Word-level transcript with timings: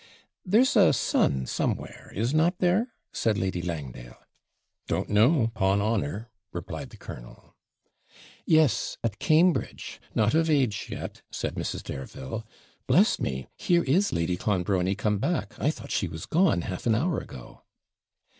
'There's 0.43 0.75
a 0.75 0.91
son, 0.93 1.45
somewhere, 1.45 2.11
is 2.15 2.33
not 2.33 2.57
there?' 2.57 2.91
said 3.13 3.37
Lady 3.37 3.61
Langdale. 3.61 4.17
'Don't 4.87 5.09
know, 5.09 5.51
'pon 5.53 5.79
honour,' 5.79 6.31
replied 6.51 6.89
the 6.89 6.97
colonel. 6.97 7.53
'Yes 8.43 8.97
at 9.03 9.19
Cambridge 9.19 10.01
not 10.15 10.33
of 10.33 10.49
age 10.49 10.87
yet,' 10.89 11.21
said 11.29 11.53
Mrs. 11.53 11.83
Dareville. 11.83 12.43
'Bless 12.87 13.19
me! 13.19 13.45
here 13.55 13.83
is 13.83 14.11
Lady 14.11 14.37
Clonbrony 14.37 14.95
come 14.95 15.19
back. 15.19 15.53
I 15.59 15.69
thought 15.69 15.91
she 15.91 16.07
was 16.07 16.25
gone 16.25 16.61
half 16.61 16.87
an 16.87 16.95
hour 16.95 17.19
ago!' 17.19 17.61